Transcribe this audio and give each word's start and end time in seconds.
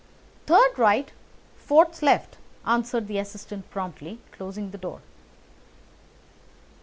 "Third 0.47 0.79
right, 0.79 1.11
fourth 1.57 2.01
left," 2.01 2.37
answered 2.65 3.05
the 3.07 3.19
assistant 3.19 3.69
promptly, 3.69 4.17
closing 4.31 4.71
the 4.71 4.79
door. 4.79 5.01